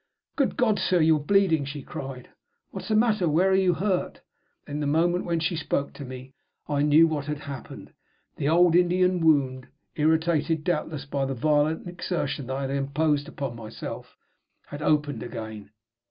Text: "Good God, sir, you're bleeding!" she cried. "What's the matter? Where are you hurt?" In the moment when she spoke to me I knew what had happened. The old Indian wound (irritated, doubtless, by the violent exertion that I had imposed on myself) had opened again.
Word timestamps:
"Good 0.35 0.57
God, 0.57 0.79
sir, 0.79 0.99
you're 0.99 1.19
bleeding!" 1.19 1.63
she 1.63 1.83
cried. 1.83 2.29
"What's 2.71 2.87
the 2.87 2.95
matter? 2.95 3.29
Where 3.29 3.51
are 3.51 3.55
you 3.55 3.75
hurt?" 3.75 4.21
In 4.67 4.79
the 4.79 4.87
moment 4.87 5.25
when 5.25 5.39
she 5.39 5.55
spoke 5.55 5.93
to 5.93 6.03
me 6.03 6.33
I 6.67 6.81
knew 6.81 7.05
what 7.05 7.27
had 7.27 7.41
happened. 7.41 7.93
The 8.37 8.49
old 8.49 8.75
Indian 8.75 9.19
wound 9.19 9.67
(irritated, 9.95 10.63
doubtless, 10.63 11.05
by 11.05 11.25
the 11.25 11.35
violent 11.35 11.87
exertion 11.87 12.47
that 12.47 12.55
I 12.57 12.61
had 12.61 12.71
imposed 12.71 13.29
on 13.39 13.55
myself) 13.55 14.17
had 14.69 14.81
opened 14.81 15.21
again. 15.21 15.69